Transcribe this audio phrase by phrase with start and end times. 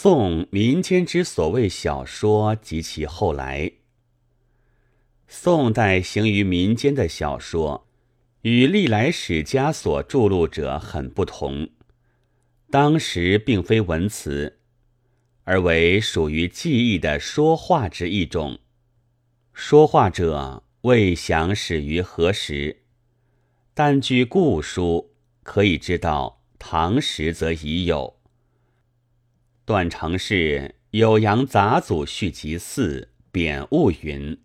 [0.00, 3.72] 宋民间之所谓小说及其后来。
[5.26, 7.88] 宋代行于民间的小说，
[8.42, 11.70] 与历来史家所著录者很不同。
[12.70, 14.60] 当时并非文辞，
[15.42, 18.60] 而为属于记忆的说话之一种。
[19.52, 22.84] 说话者未详始于何时，
[23.74, 25.10] 但据故书
[25.42, 28.17] 可以知道，唐时则已有。
[29.68, 34.38] 段成是《酉阳杂祖续集四》贬物云：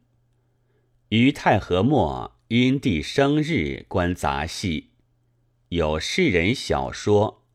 [1.08, 4.90] 于太和末，因帝生日观杂戏，
[5.70, 7.46] 有世人小说，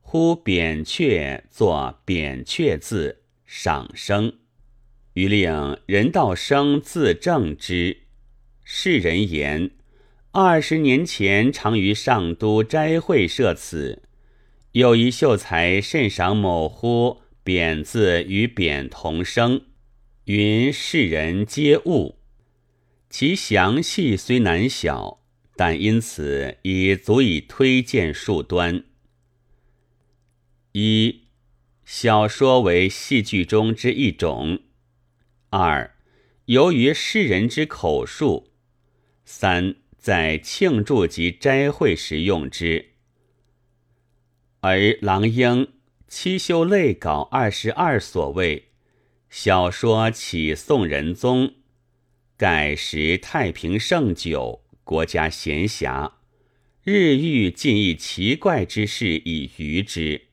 [0.00, 4.32] 呼扁鹊作扁鹊字，赏生，
[5.12, 8.04] 于令人道生自正之。
[8.64, 9.72] 世人言，
[10.30, 14.04] 二十年前常于上都斋会设此。
[14.72, 17.22] 有一秀才甚赏某乎？
[17.48, 19.62] 匾字与贬同声，
[20.24, 22.18] 云世人皆悟。
[23.08, 25.24] 其详细虽难晓，
[25.56, 28.84] 但因此已足以推荐数端。
[30.72, 31.22] 一、
[31.86, 34.58] 小说为戏剧中之一种；
[35.48, 35.96] 二、
[36.44, 38.50] 由于世人之口述；
[39.24, 42.90] 三、在庆祝及斋会时用之。
[44.60, 45.66] 而郎英
[46.08, 48.70] 七修类稿二十二所谓
[49.28, 51.52] 小说起宋仁宗，
[52.34, 56.12] 盖时太平盛久，国家闲暇，
[56.82, 60.28] 日遇尽一奇怪之事以娱之，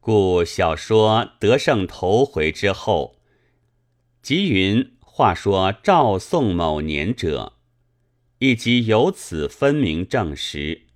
[0.00, 3.18] 故小说得胜头回之后，
[4.22, 7.58] 即云话说赵宋某年者，
[8.38, 10.86] 亦即由此分明证实。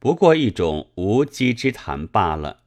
[0.00, 2.59] 不过一种无稽之谈罢了。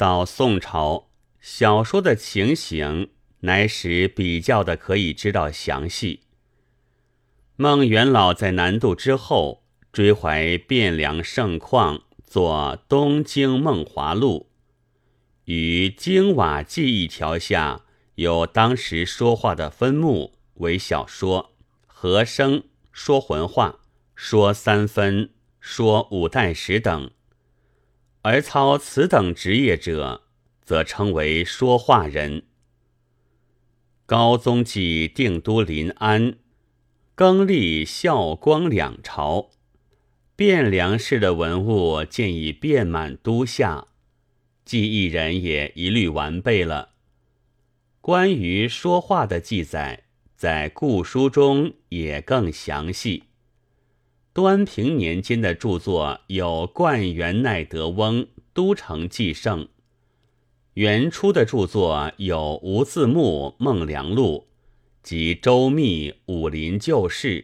[0.00, 1.10] 到宋朝，
[1.42, 6.20] 小说的情形乃使比较的可以知道详细。
[7.56, 14.48] 孟元老在南渡之后，追怀汴梁盛况，作《东京梦华录》，
[15.44, 17.82] 于京瓦记一条下
[18.14, 21.52] 有当时说话的分目为小说：
[21.84, 23.80] 和声、说魂话、
[24.14, 25.28] 说三分。
[25.60, 27.10] 说五代史等，
[28.22, 30.22] 而操此等职业者，
[30.62, 32.42] 则称为说话人。
[34.06, 36.36] 高宗即定都临安，
[37.14, 39.50] 更历孝光两朝，
[40.36, 43.86] 汴梁氏的文物建已遍满都下，
[44.64, 46.90] 记忆人也一律完备了。
[48.00, 50.04] 关于说话的记载，
[50.36, 53.29] 在故书中也更详细。
[54.32, 59.64] 端平年间的著作有《冠元奈德翁都城纪胜》，
[60.74, 64.46] 元初的著作有《无字幕孟良录》
[65.02, 67.42] 及《周密武林旧事》，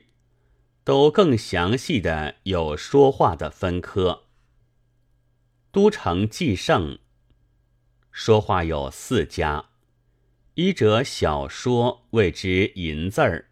[0.84, 4.22] 都更详细的有说话的分科。
[5.72, 7.00] 都城纪胜
[8.12, 9.70] 说话有四家，
[10.54, 13.50] 一者小说谓之银字儿，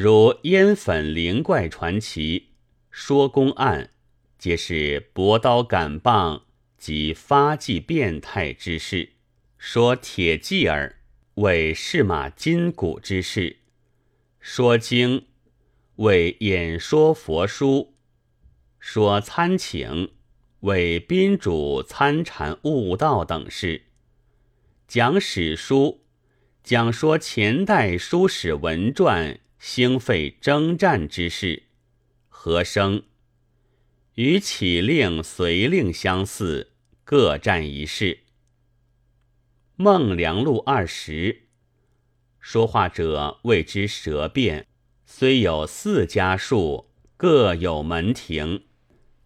[0.00, 2.50] 如烟粉灵怪传奇。
[2.88, 3.90] 说公案，
[4.38, 6.44] 皆是搏刀赶棒
[6.76, 9.14] 及发迹变态之事；
[9.58, 11.00] 说铁骑儿，
[11.34, 13.56] 为试马筋骨之事；
[14.38, 15.26] 说经，
[15.96, 17.94] 为演说佛书；
[18.78, 20.12] 说参请，
[20.60, 23.80] 为宾主参禅悟道等事；
[24.86, 26.04] 讲史书，
[26.62, 31.64] 讲说前代书史文传兴废征战之事。
[32.28, 33.02] 和声
[34.14, 38.20] 与起令随令相似，各占一事。
[39.74, 41.48] 孟良录二十，
[42.38, 44.66] 说话者谓之舌辩，
[45.04, 48.64] 虽有四家数，各有门庭，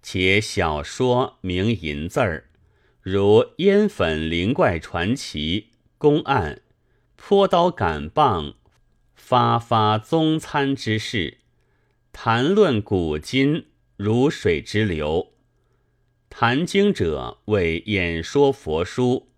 [0.03, 2.50] 且小说名银字儿，
[3.03, 6.62] 如烟粉灵怪传奇、公案、
[7.16, 8.54] 泼刀赶棒、
[9.22, 11.39] 发发宗参之事。
[12.13, 15.33] 谈论古今如水之流，
[16.28, 19.28] 谈经者为演说佛书，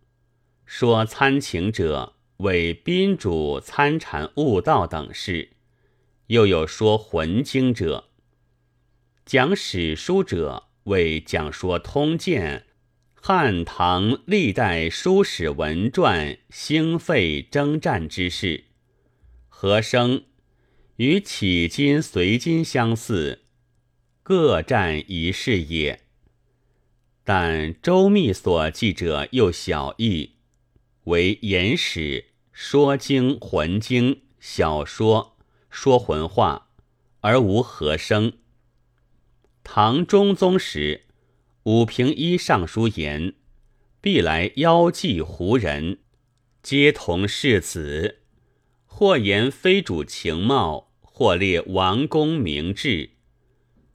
[0.65, 5.51] 说参请者为宾主参禅悟道等事，
[6.29, 8.09] 又有说魂经者，
[9.27, 12.65] 讲史书者为讲说通鉴、
[13.15, 18.65] 汉唐历代书史文传兴废征战之事，
[19.57, 20.25] 和声。
[20.97, 23.45] 与起今随今相似，
[24.25, 26.01] 各占一事也。
[27.23, 30.33] 但周密所记者又小异，
[31.05, 35.37] 为言史、说经、魂经、小说、
[35.71, 36.71] 说魂话，
[37.21, 38.33] 而无和声。
[39.63, 41.07] 唐中宗时，
[41.63, 43.35] 武平一尚书言
[44.03, 46.01] ：“必来妖祭胡人，
[46.61, 48.24] 皆同世子。
[48.97, 53.11] 或言非主情貌，或列王公明志，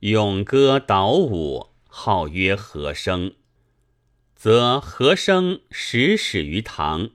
[0.01, 3.33] 咏歌蹈舞，号曰和声。
[4.35, 7.11] 则和声始始于唐，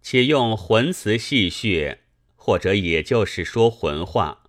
[0.00, 1.98] 且用浑词戏谑，
[2.36, 4.44] 或者也就是说浑话。”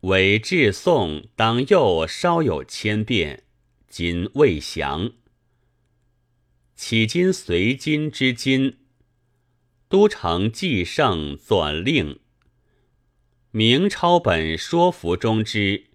[0.00, 3.42] 为至宋，当又稍有千变，
[3.86, 5.12] 今未详。
[6.78, 8.78] 迄今随今之今，
[9.90, 12.20] 都城纪圣作令，
[13.50, 15.86] 明抄本说服中之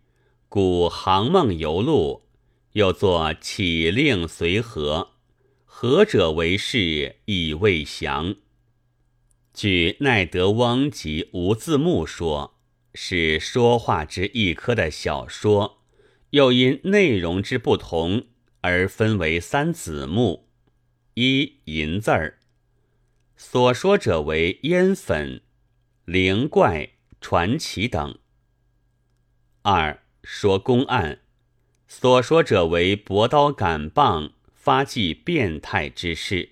[0.50, 2.24] 古航梦游录，
[2.74, 5.12] 又作启令随和，
[5.64, 8.36] 何者为是，以未详。
[9.54, 12.52] 据奈德翁及吴字幕说。
[12.98, 15.82] 是说话之一科的小说，
[16.30, 18.28] 又因内容之不同
[18.62, 20.48] 而分为三子目：
[21.16, 22.40] 一银字儿，
[23.38, 25.42] 所说者为烟粉、
[26.06, 28.20] 灵怪、传奇等；
[29.62, 31.20] 二说公案，
[31.88, 36.52] 所说者为搏刀杆棒、发迹变态之事；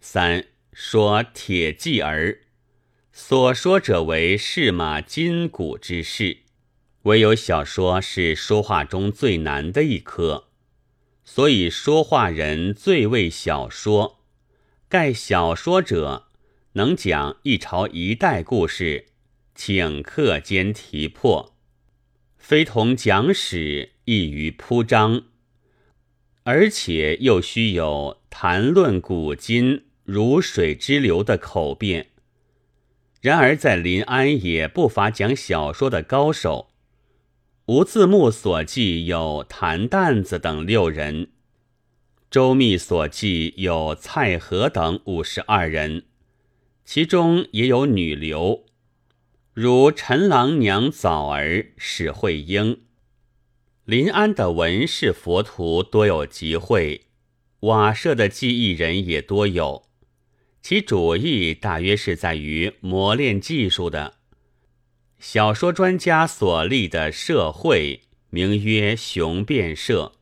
[0.00, 2.40] 三说铁骑儿。
[3.12, 6.38] 所说者为是马筋骨之事，
[7.02, 10.48] 唯有小说是说话中最难的一科，
[11.24, 14.17] 所以说话人最为小说。
[14.90, 16.28] 盖小说者
[16.72, 19.08] 能讲一朝一代故事，
[19.54, 21.54] 顷刻间提破，
[22.38, 25.24] 非同讲史，易于铺张，
[26.44, 32.06] 而且又须有谈论古今如水之流的口辩。
[33.20, 36.70] 然而，在临安也不乏讲小说的高手。
[37.66, 41.32] 吴字幕所记有谭担子等六人，
[42.30, 46.04] 周密所记有蔡和等五十二人，
[46.84, 48.66] 其中也有女流，
[49.54, 52.82] 如陈郎娘早儿史慧英。
[53.86, 57.06] 临安的文士佛徒多有集会，
[57.60, 59.84] 瓦舍的记忆人也多有。
[60.60, 64.16] 其主意大约是在于磨练技术的。
[65.18, 70.12] 小说专家所立的社会名曰雄辩社。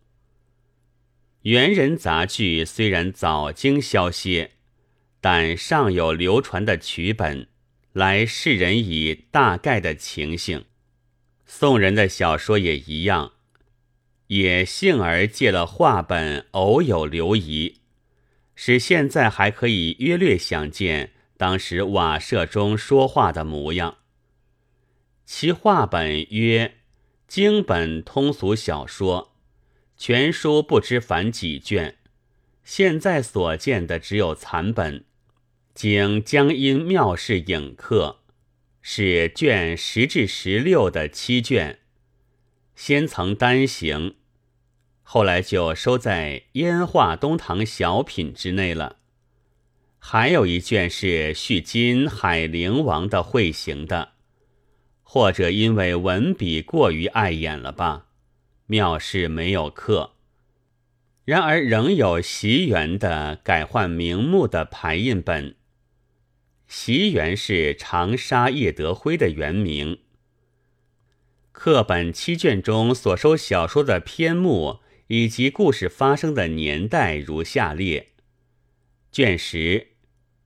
[1.46, 4.50] 元人杂剧虽然早经消歇，
[5.20, 7.46] 但尚有流传的曲本，
[7.92, 10.64] 来世人以大概的情形。
[11.44, 13.34] 宋人的小说也一样，
[14.26, 17.76] 也幸而借了话本，偶有留遗。
[18.56, 23.98] 使现在还可以约略想见当时瓦舍中说话的模样。
[25.24, 26.78] 其话本曰：
[27.28, 29.35] 经本通俗小说，
[29.96, 31.96] 全书不知凡几卷。
[32.64, 35.04] 现在所见的只有残本，
[35.74, 38.20] 经江阴庙试影刻，
[38.82, 41.78] 是卷十至十六的七卷，
[42.74, 44.16] 先曾单行。
[45.02, 48.96] 后来就收在《烟化东堂小品》之内了。
[50.00, 54.14] 还有一卷是续金海陵王的会行的，
[55.02, 58.05] 或者因为文笔过于碍眼了吧，
[58.66, 60.12] 妙是没有刻。
[61.24, 65.56] 然而仍有习元的改换名目的排印本。
[66.68, 69.98] 习元是长沙叶德辉的原名。
[71.52, 74.80] 课本七卷中所收小说的篇目。
[75.08, 78.14] 以及故事发生的年代如下列：
[79.12, 79.92] 卷十，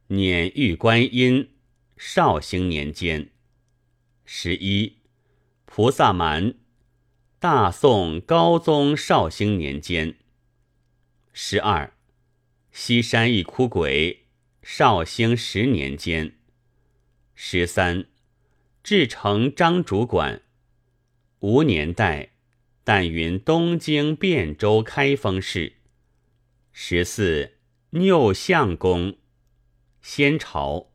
[0.08, 1.48] 碾玉观音，
[1.96, 3.30] 绍兴年间；
[4.26, 4.98] 十一，
[5.64, 6.52] 菩萨蛮，
[7.40, 10.16] 大宋高宗绍兴年间；
[11.32, 11.94] 十二，
[12.70, 14.26] 西山一哭鬼，
[14.62, 16.32] 绍兴十年间；
[17.34, 18.04] 十三，
[18.82, 20.42] 至诚张主管，
[21.38, 22.32] 吴年代。
[22.84, 25.76] 但云东京汴州开封市。
[26.72, 27.56] 十四，
[27.92, 29.16] 拗相公，
[30.02, 30.90] 先朝。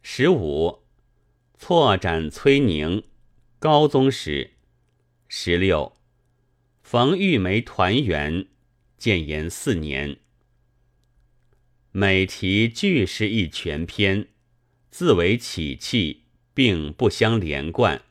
[0.00, 0.84] 十五，
[1.58, 3.04] 错斩崔宁，
[3.58, 4.51] 高宗时。
[5.34, 5.96] 十六，
[6.82, 8.48] 冯玉梅团圆，
[8.98, 10.18] 建炎四年。
[11.90, 14.28] 每题句式一全篇，
[14.90, 18.02] 自为起气，并不相连贯。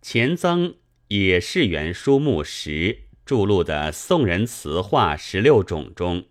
[0.00, 0.76] 钱曾。
[1.08, 6.24] 也是原书目时注录的宋人词话十六种中，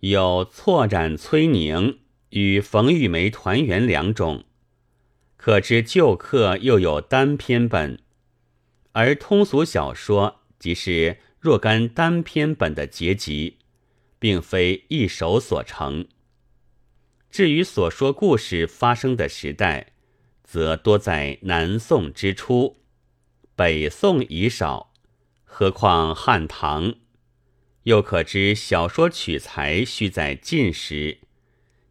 [0.00, 2.00] 有错斩崔宁
[2.30, 4.46] 与冯玉梅团圆两种。
[5.36, 8.00] 可知旧客又有单篇本，
[8.94, 13.58] 而通俗小说即是若干单篇本的结集，
[14.18, 16.06] 并非一手所成。
[17.28, 19.92] 至于所说故事发生的时代，
[20.44, 22.76] 则多在南宋之初，
[23.56, 24.92] 北宋已少，
[25.42, 26.94] 何况汉唐？
[27.82, 31.18] 又可知小说取材须在晋时，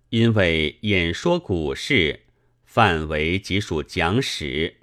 [0.09, 2.21] 因为演说古事。
[2.65, 4.77] 范围即属讲史，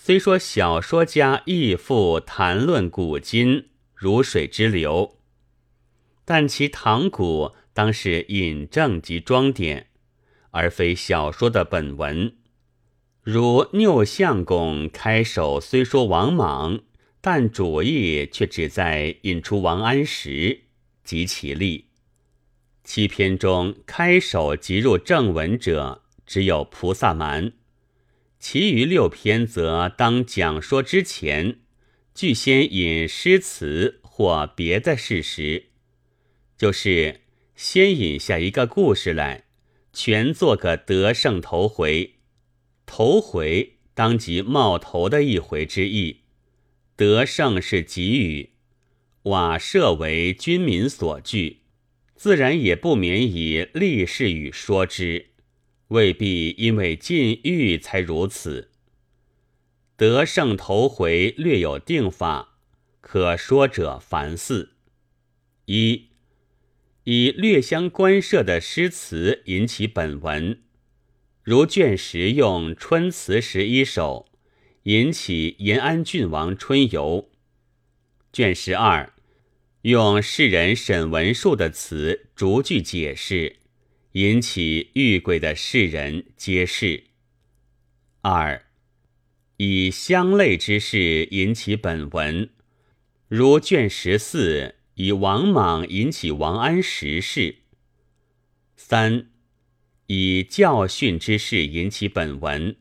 [0.00, 5.18] 虽说小说家亦复谈论古今如水之流，
[6.24, 9.88] 但其唐古当是引证及装点，
[10.52, 12.32] 而非小说的本文。
[13.22, 16.80] 如拗相公开首虽说王莽，
[17.20, 20.60] 但主意却只在引出王安石
[21.04, 21.86] 及其例。
[22.84, 26.04] 七篇中开首即入正文者。
[26.24, 27.52] 只有菩萨蛮，
[28.38, 31.58] 其余六篇则当讲说之前，
[32.14, 35.70] 俱先引诗词或别的事实，
[36.56, 37.22] 就是
[37.56, 39.44] 先引下一个故事来，
[39.92, 42.14] 全做个得胜头回。
[42.86, 46.20] 头回当即冒头的一回之意，
[46.96, 48.50] 得胜是给予，
[49.24, 51.62] 瓦舍为军民所惧，
[52.14, 55.30] 自然也不免以立事语说之。
[55.88, 58.70] 未必因为禁欲才如此。
[59.96, 62.58] 得胜头回略有定法，
[63.00, 64.74] 可说者凡四：
[65.64, 66.08] 一，
[67.04, 70.62] 以略相关涉的诗词引起本文，
[71.42, 74.28] 如卷十用《春词十一首》，
[74.84, 77.28] 引起延安郡王春游；
[78.32, 79.14] 卷十二
[79.82, 83.57] 用世人沈文树的词逐句解释。
[84.18, 87.04] 引起遇鬼的世人皆是。
[88.20, 88.66] 二，
[89.58, 92.50] 以相类之事引起本文，
[93.28, 97.58] 如卷十四以王莽引起王安石事。
[98.74, 99.28] 三，
[100.08, 102.74] 以教训之事引起本文，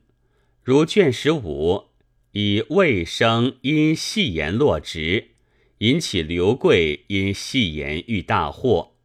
[0.63, 1.89] 如卷十五
[2.32, 5.34] 以魏生因戏言落职，
[5.77, 8.97] 引起刘贵因戏言遇大祸。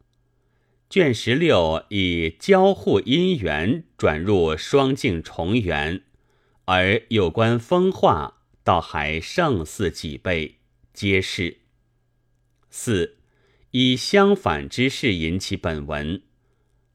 [0.93, 6.03] 卷十六以交互因缘转入双镜重圆，
[6.65, 10.59] 而有关风化倒还胜似几倍，
[10.93, 11.61] 皆是。
[12.69, 13.17] 四
[13.71, 16.21] 以相反之事引起本文，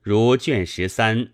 [0.01, 1.31] 如卷十三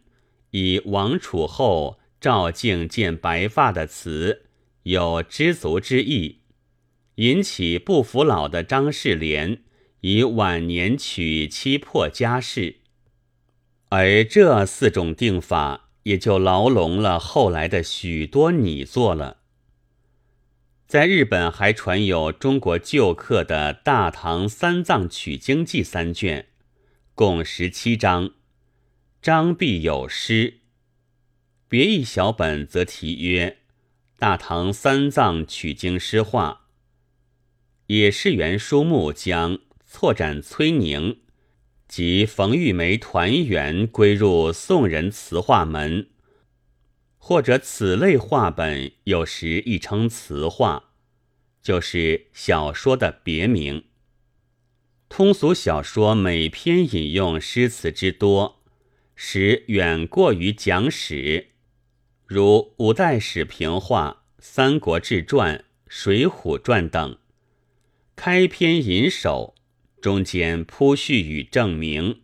[0.52, 4.46] 以王储后照镜见白发的词
[4.84, 6.40] 有知足之意，
[7.16, 9.63] 引起不服老的张世莲。
[10.06, 12.80] 以晚年娶妻破家事，
[13.88, 19.38] 而这四种定法也就牢笼了后来的许多拟作了。
[20.86, 26.48] 在日本还传有中国旧刻的《大唐三藏取经记》三卷，
[27.14, 28.32] 共十七章，
[29.22, 30.58] 章必有诗。
[31.66, 33.56] 别一小本则题曰
[34.18, 36.66] 《大唐三藏取经诗话》，
[37.86, 39.60] 也是原书目将。
[39.96, 41.20] 错斩崔宁
[41.86, 46.08] 及冯玉梅团圆归入宋人词话门，
[47.16, 50.90] 或者此类话本有时亦称词话，
[51.62, 53.84] 就是小说的别名。
[55.08, 58.64] 通俗小说每篇引用诗词之多，
[59.14, 61.50] 实远过于讲史，
[62.26, 67.16] 如五代史评话、三国志传、水浒传等，
[68.16, 69.54] 开篇引首。
[70.04, 72.20] 中间铺叙与证明，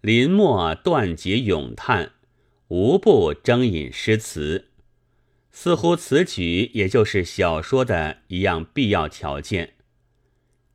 [0.00, 2.10] 临末断节咏叹，
[2.66, 4.72] 无不征引诗词，
[5.52, 9.74] 似乎此举也就是小说的一样必要条件。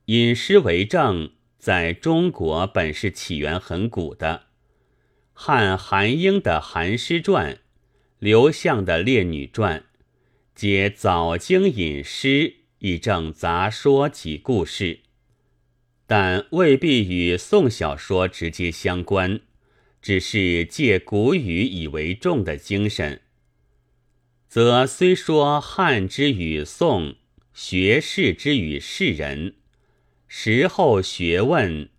[0.06, 4.44] 引诗为证，在中国本是起源很古的，
[5.34, 7.56] 汉韩英的《韩诗传》，
[8.18, 9.80] 刘向的《列女传》，
[10.56, 15.02] 皆早经引诗以证杂说及故事。
[16.12, 19.42] 但未必与宋小说直接相关，
[20.02, 23.22] 只是借古语以为重的精神，
[24.48, 27.14] 则虽说汉之与宋，
[27.54, 29.58] 学士之与士人，
[30.28, 31.92] 时候学问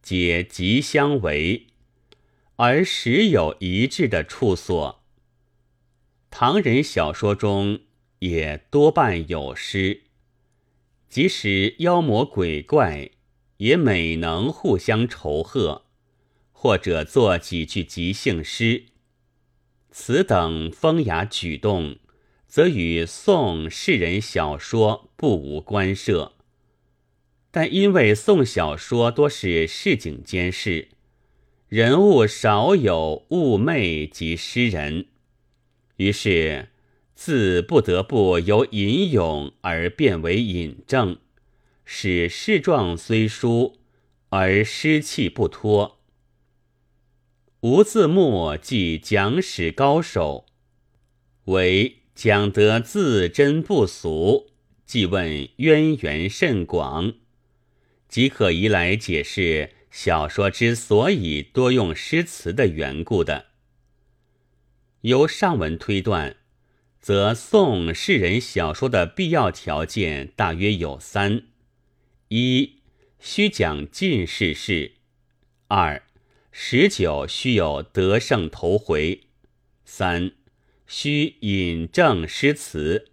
[0.00, 1.66] 皆极相违，
[2.54, 5.02] 而时有一致的处所。
[6.30, 7.80] 唐人小说中
[8.20, 10.02] 也多半有诗，
[11.08, 13.10] 即使妖魔鬼怪。
[13.60, 15.84] 也每能互相酬贺，
[16.50, 18.84] 或者作几句即兴诗。
[19.90, 21.96] 此等风雅举动，
[22.48, 26.32] 则与宋世人小说不无关涉。
[27.50, 30.88] 但因为宋小说多是市井间事，
[31.68, 35.08] 人物少有寤寐及诗人，
[35.96, 36.70] 于是
[37.14, 41.18] 自不得不由吟咏而变为引证，
[41.92, 43.80] 使诗状虽疏，
[44.28, 45.98] 而诗气不脱。
[47.62, 50.46] 吴字墨即讲史高手，
[51.46, 54.52] 为讲得字真不俗，
[54.86, 57.14] 即问渊源甚广，
[58.08, 63.46] 即可移来解释小说之所以多用诗词的缘故的。
[65.00, 66.36] 由上文推断，
[67.00, 71.42] 则宋世人小说的必要条件大约有三：
[72.32, 72.76] 一、
[73.18, 74.92] 须讲尽世事；
[75.66, 76.04] 二、
[76.52, 79.22] 十九须有得胜头回，
[79.84, 80.30] 三
[80.86, 83.10] 须引证诗词。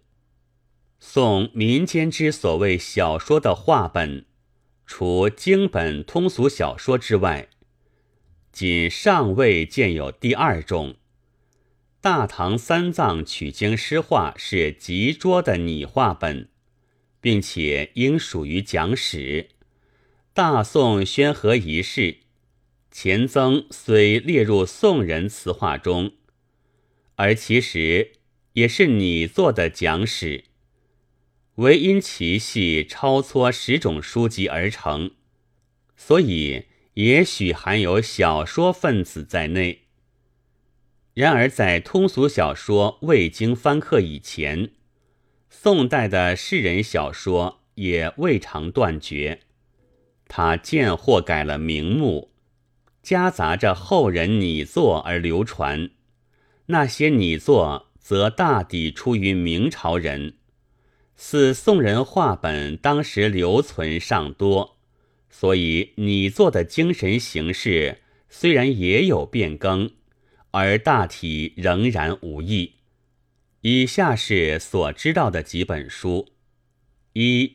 [1.00, 4.24] 宋民间之所谓小说的话本，
[4.86, 7.48] 除经本通俗小说之外，
[8.52, 10.94] 仅尚未见有第二种。
[12.00, 16.48] 大唐三藏取经诗话是极拙的拟话本，
[17.28, 19.50] 并且应属于讲史。
[20.32, 22.20] 大宋宣和仪式。
[22.90, 26.12] 钱曾虽列入宋人词话中，
[27.16, 28.12] 而其实
[28.54, 30.44] 也是拟作的讲史，
[31.56, 35.10] 唯因其系超撮十种书籍而成，
[35.98, 39.82] 所以也许含有小说分子在内。
[41.12, 44.70] 然而在通俗小说未经翻刻以前，
[45.50, 49.40] 宋代的士人小说也未尝断绝，
[50.28, 52.30] 他见或改了名目。
[53.02, 55.90] 夹杂着后人拟作而流传，
[56.66, 60.34] 那些拟作则大抵出于明朝人，
[61.16, 64.76] 似宋人话本当时留存尚多，
[65.30, 69.90] 所以拟作的精神形式虽然也有变更，
[70.50, 72.74] 而大体仍然无异。
[73.62, 76.28] 以下是所知道的几本书：
[77.14, 77.44] 一《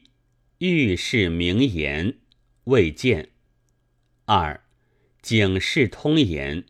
[0.58, 2.12] 御世名言》，
[2.66, 3.30] 未见；
[4.26, 4.56] 二。
[5.22, 6.64] 《警世通言》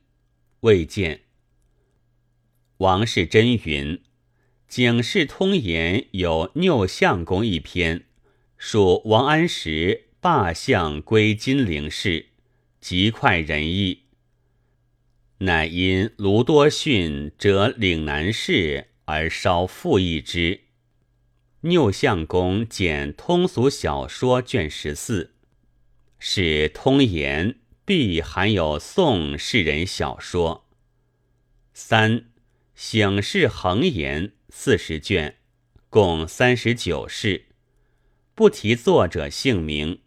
[0.59, 1.21] 未见。
[2.77, 3.97] 王世贞云：
[4.67, 8.05] 《警世通言》有拗相公一篇，
[8.59, 12.27] 属王安石罢相归金陵事，
[12.79, 14.03] 极快人意。
[15.39, 20.61] 乃因卢多逊折岭南事而稍复一之。
[21.61, 25.33] 拗相公简通俗小说卷十四，
[26.19, 27.59] 是通言。
[27.85, 30.69] 必含有宋世人小说。
[31.73, 32.19] 三
[32.75, 35.39] 《醒世恒言》四十卷，
[35.89, 37.47] 共三十九世，
[38.33, 39.99] 不提作者姓名。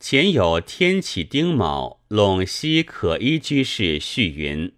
[0.00, 4.74] 前有天启丁卯陇西可依居士序云：“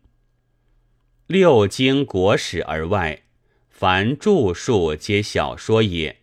[1.27, 3.23] 六经国史而外，
[3.69, 6.19] 凡著述皆小说也，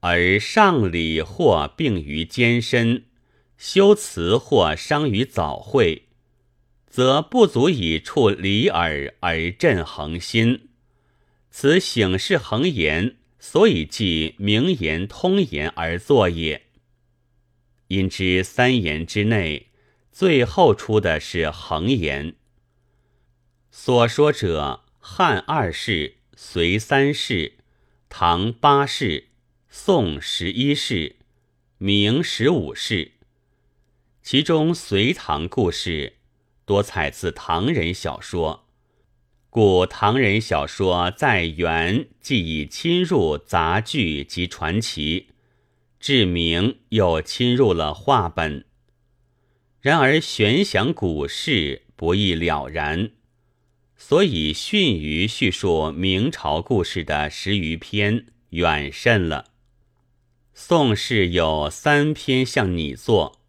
[0.00, 3.04] 而上礼或并于艰深。”
[3.58, 6.04] 修辞或伤于早会，
[6.86, 10.68] 则不足以触离耳而振恒心。
[11.50, 16.66] 此醒世恒言，所以记名言通言而作也。
[17.88, 19.66] 因之三言之内，
[20.12, 22.36] 最后出的是恒言。
[23.80, 27.52] 所说者，汉二世、隋三世、
[28.08, 29.28] 唐八世、
[29.68, 31.14] 宋十一世、
[31.78, 33.12] 明十五世。
[34.20, 36.14] 其中隋唐故事
[36.64, 38.66] 多采自唐人小说，
[39.48, 45.28] 故唐人小说在元既已侵入杂剧及传奇，
[46.00, 48.64] 至明又侵入了话本。
[49.80, 53.12] 然而悬想古事不易了然，
[54.00, 59.46] 所以逊于叙述明朝故事的十余篇远甚了。
[60.54, 63.40] 宋氏有三篇像你作。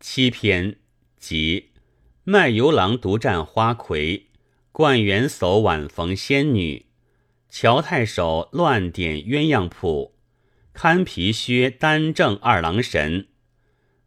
[0.00, 0.78] 七篇
[1.16, 1.70] 即
[2.24, 4.18] 《卖油郎独占花魁》
[4.72, 6.78] 《灌元叟晚逢仙女》
[7.48, 10.14] 《乔太守乱点鸳鸯谱》
[10.80, 13.12] 《堪皮靴单正二郎神》《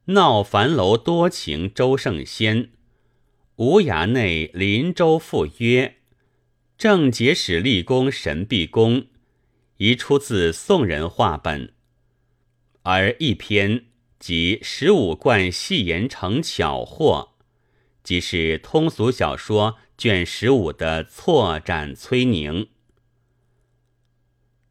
[0.08, 2.58] 闹樊楼多情周圣仙》
[3.58, 5.88] 《无涯内林州赋约》
[6.78, 9.02] 《正解使立功神臂功》，
[9.78, 11.74] 宜出自宋人话本，
[12.84, 13.86] 而一篇。
[14.18, 17.34] 即十五贯戏言成巧货，
[18.02, 22.68] 即是通俗小说卷十五的错斩崔宁。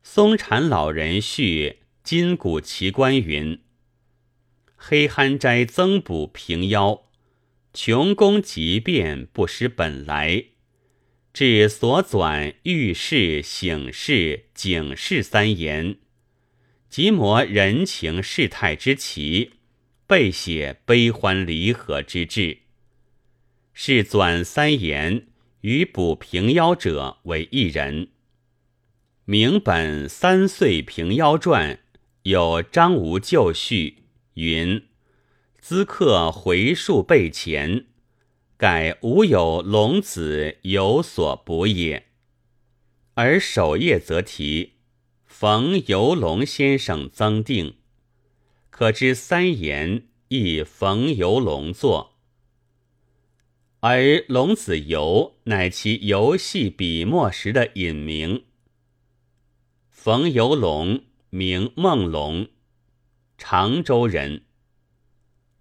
[0.02, 3.60] 松禅老人序金谷奇观云：
[4.74, 7.03] 黑憨斋增补平腰，
[7.74, 10.44] 穷功极变不失本来。
[11.32, 15.96] 至所纂遇事、醒事、警事三言，
[16.88, 19.54] 即摹人情世态之奇，
[20.06, 22.58] 备写悲欢离合之志。
[23.72, 25.26] 是纂三言
[25.62, 28.10] 与补平腰者为一人。
[29.24, 31.80] 明本三岁平腰传
[32.22, 34.80] 有张无旧序云：
[35.66, 37.86] 资客回述备前。
[38.58, 42.08] 盖无有龙子有所补也，
[43.14, 44.74] 而首页则题
[45.24, 47.76] 冯游龙先生增订，
[48.68, 52.18] 可知三言亦冯游龙作，
[53.80, 58.44] 而龙子游乃其游戏笔墨时的隐名。
[59.88, 62.48] 冯游龙名梦龙，
[63.38, 64.43] 常州人。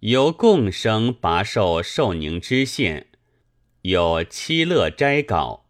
[0.04, 3.06] 由共生拔受寿宁知县，
[3.80, 5.64] 有七乐斋稿。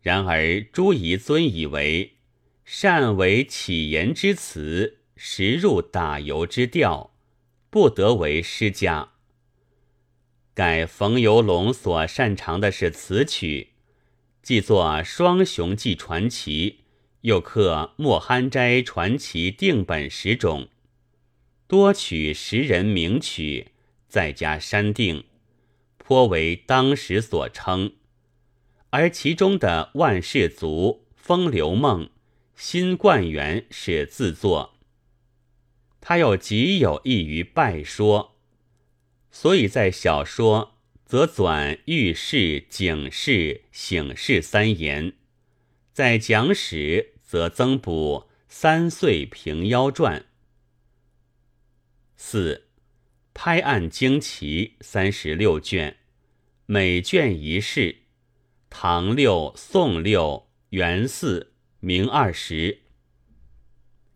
[0.00, 2.16] 然而朱彝尊以为
[2.64, 7.14] 善为起言之词，实入打油之调，
[7.68, 9.10] 不得为诗家。
[10.54, 13.72] 改冯游龙所擅长的是词曲，
[14.42, 16.70] 既作《双雄记传奇》，
[17.20, 20.68] 又刻《莫憨斋传奇》定本十种。
[21.66, 23.68] 多取时人名曲，
[24.06, 25.24] 再加删定，
[25.96, 27.94] 颇为当时所称。
[28.90, 32.04] 而其中的《万事足》《风流梦》
[32.54, 34.74] 《新冠园》是自作。
[36.00, 38.36] 他又极有益于拜说，
[39.32, 45.12] 所以在小说则转遇事、警事、醒事三言；
[45.92, 50.26] 在讲史则增补三岁平妖传。
[52.26, 52.68] 四
[53.34, 55.98] 拍案惊奇三十六卷，
[56.64, 57.98] 每卷一式。
[58.70, 62.80] 唐六、宋六、元四、明二十。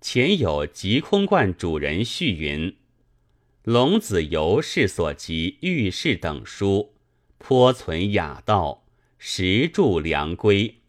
[0.00, 2.78] 前有极空观主人序云：
[3.64, 6.94] 龙子游氏所集御事等书，
[7.36, 8.86] 颇存雅道，
[9.18, 10.80] 实著良规。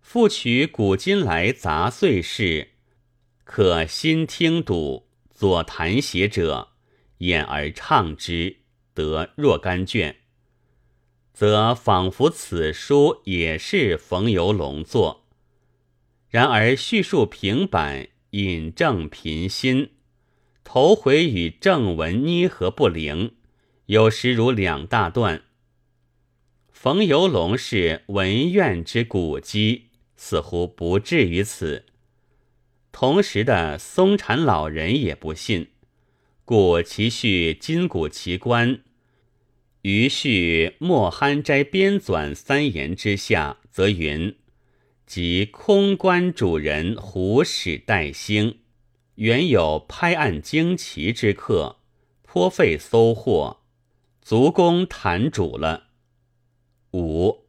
[0.00, 2.72] 复取古今来杂碎事，
[3.44, 5.11] 可心听读。
[5.42, 6.68] 所谈写者，
[7.18, 8.58] 演而唱之，
[8.94, 10.18] 得若干卷，
[11.32, 15.26] 则仿佛此书也是冯游龙作。
[16.30, 19.90] 然而叙述平板，引证频心，
[20.62, 23.34] 头回与正文捏合不灵，
[23.86, 25.42] 有时如两大段。
[26.70, 31.86] 冯游龙是文苑之古迹，似乎不至于此。
[32.92, 35.68] 同时的松禅老人也不信，
[36.44, 38.80] 故其序金谷奇观，
[39.80, 44.36] 于序莫憨斋编纂三言之下，则云：
[45.06, 48.58] 即空观主人胡使代兴，
[49.14, 51.78] 原有拍案惊奇之客，
[52.22, 53.62] 颇费搜获，
[54.20, 55.88] 足供坛主了。
[56.92, 57.46] 五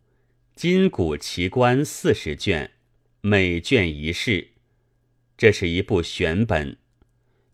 [0.55, 2.71] 金谷奇观四十卷，
[3.19, 4.52] 每卷一事。
[5.37, 6.77] 这是一部选本，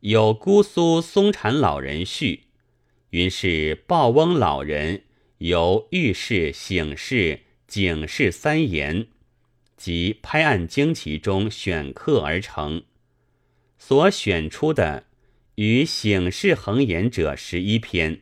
[0.02, 2.46] 有姑苏松禅老人序，
[3.12, 5.04] 云是鲍翁老人
[5.40, 9.08] 由遇事、醒事、警事三言
[9.78, 12.84] 及拍案惊奇中选刻而成，
[13.78, 15.06] 所选出的
[15.56, 18.22] 与醒事恒言者十一篇，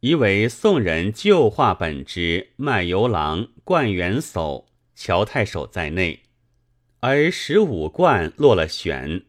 [0.00, 6.24] 疑为宋人旧话本之卖油郎、冠元叟、乔太守在内。
[7.08, 9.22] 而十五贯落了选，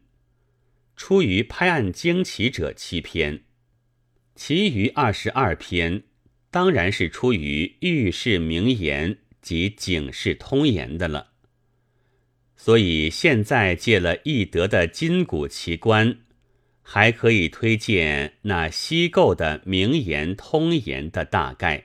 [0.96, 3.44] 出于拍案惊奇者七篇，
[4.34, 6.02] 其余二十二篇
[6.50, 11.28] 当然是出于御世名言及警世通言的了。
[12.56, 16.18] 所以现在借了易德的金谷奇观，
[16.82, 21.84] 还可以推荐那西构的名言通言的大概，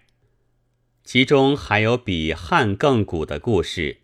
[1.03, 3.99] 其中还有比汉更古的故事。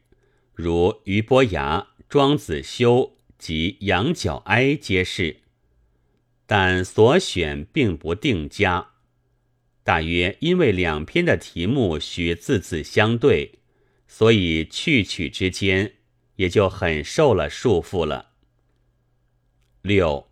[0.62, 5.38] 如俞伯牙、庄子修及杨角哀皆是，
[6.46, 8.90] 但所选并不定家，
[9.86, 13.60] 大约因为两篇的题目需字字相对，
[14.06, 15.94] 所以去取之间
[16.36, 18.32] 也就很受了束缚了。
[19.82, 20.30] 六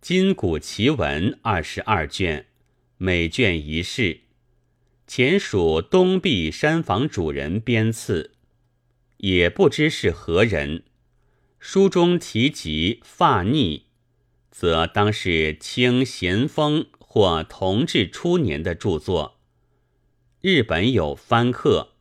[0.00, 2.46] 金谷奇文二十二卷，
[2.96, 4.22] 每卷一事，
[5.06, 8.33] 前属东壁山房主人编次，
[9.24, 10.82] 也不知是何人。
[11.58, 13.86] 书中提及发逆，
[14.50, 19.40] 则当是清咸丰或同治初年的著作。
[20.42, 21.94] 日本有翻刻，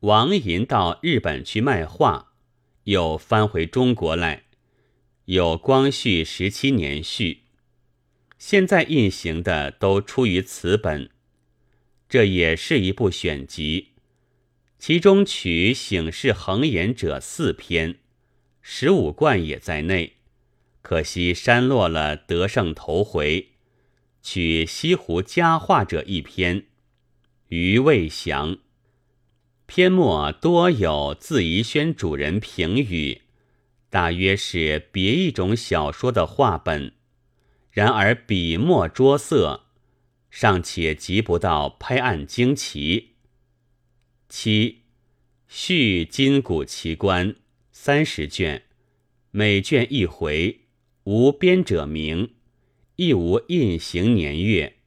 [0.00, 2.34] 王寅到日本去卖画，
[2.84, 4.44] 又翻回中国来，
[5.24, 7.40] 有光绪十七年序。
[8.38, 11.10] 现在印行的都出于此本，
[12.08, 13.93] 这也是一部选集，
[14.86, 18.00] 其中取《醒世恒言者》四篇。
[18.60, 20.16] 十五贯也在内，
[20.82, 23.52] 可惜删落了得胜头回，
[24.20, 26.66] 取西湖佳话者一篇，
[27.48, 28.58] 余未详。
[29.64, 33.22] 篇末多有自宜轩主人评语，
[33.88, 36.92] 大约是别一种小说的话本，
[37.70, 39.62] 然而笔墨拙色，
[40.30, 43.13] 尚且及不到拍案惊奇。
[44.36, 44.82] 七
[45.46, 47.36] 续金谷奇观。
[47.70, 48.64] 三十卷，
[49.30, 50.62] 每卷一回，
[51.04, 52.34] 无编者名，
[52.96, 54.78] 亦无印行年月。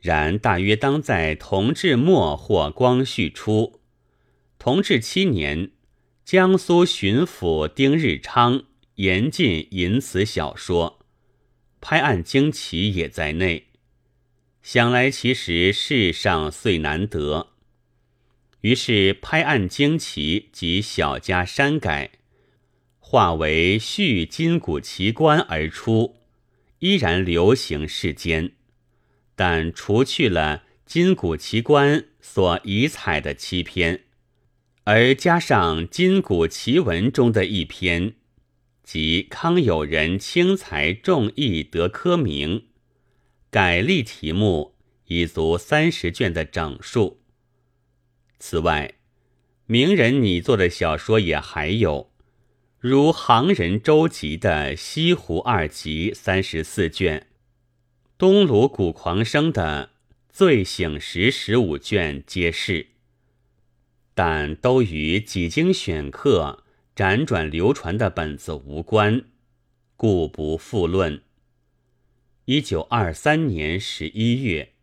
[0.00, 3.82] 然大约当在同治末或光绪初。
[4.58, 5.72] 同治七年，
[6.24, 8.64] 江苏巡抚丁日昌
[8.94, 11.04] 严禁淫词小说，
[11.82, 13.66] 拍案惊奇也在内。
[14.62, 17.52] 想来其实世上虽难得。
[18.62, 22.12] 于是拍案惊奇及小家删改，
[22.98, 26.16] 化为续金谷奇观而出，
[26.80, 28.52] 依然流行世间，
[29.34, 34.04] 但除去了金谷奇观所遗采的七篇，
[34.84, 38.14] 而加上金谷奇文中的一篇，
[38.82, 42.66] 即康有人轻才重义得科名，
[43.50, 44.74] 改立题目，
[45.06, 47.20] 已足三十卷的整数。
[48.38, 48.94] 此外，
[49.66, 52.10] 名人拟作的小说也还有，
[52.78, 57.26] 如行人周集的《西湖二集》三十四卷，
[58.18, 59.90] 东鲁古狂生的
[60.28, 62.88] 《醉醒时》十五卷皆是，
[64.14, 66.62] 但都与几经选刻、
[66.94, 69.24] 辗转流传的本子无关，
[69.96, 71.22] 故不复论。
[72.44, 74.75] 一九二三年十一月。